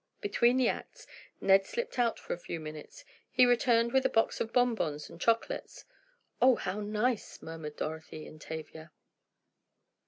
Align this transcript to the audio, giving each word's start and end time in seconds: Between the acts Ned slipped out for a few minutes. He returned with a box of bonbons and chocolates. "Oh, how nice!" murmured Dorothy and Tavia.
Between 0.19 0.57
the 0.57 0.67
acts 0.67 1.05
Ned 1.39 1.63
slipped 1.67 1.99
out 1.99 2.17
for 2.17 2.33
a 2.33 2.37
few 2.39 2.59
minutes. 2.59 3.05
He 3.29 3.45
returned 3.45 3.91
with 3.93 4.03
a 4.03 4.09
box 4.09 4.41
of 4.41 4.51
bonbons 4.51 5.11
and 5.11 5.21
chocolates. 5.21 5.85
"Oh, 6.41 6.55
how 6.55 6.79
nice!" 6.79 7.39
murmured 7.43 7.75
Dorothy 7.75 8.25
and 8.25 8.41
Tavia. 8.41 8.91